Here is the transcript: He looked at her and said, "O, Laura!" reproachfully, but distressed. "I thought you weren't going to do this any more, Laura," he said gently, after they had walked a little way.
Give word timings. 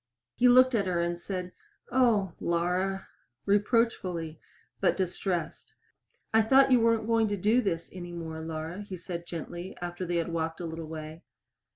He 0.33 0.47
looked 0.49 0.73
at 0.73 0.87
her 0.87 0.99
and 0.99 1.19
said, 1.19 1.51
"O, 1.91 2.33
Laura!" 2.39 3.07
reproachfully, 3.45 4.39
but 4.79 4.97
distressed. 4.97 5.75
"I 6.33 6.41
thought 6.41 6.71
you 6.71 6.79
weren't 6.79 7.05
going 7.05 7.27
to 7.27 7.37
do 7.37 7.61
this 7.61 7.87
any 7.93 8.11
more, 8.11 8.41
Laura," 8.41 8.81
he 8.81 8.97
said 8.97 9.27
gently, 9.27 9.77
after 9.79 10.03
they 10.07 10.15
had 10.15 10.29
walked 10.33 10.59
a 10.59 10.65
little 10.65 10.87
way. 10.87 11.21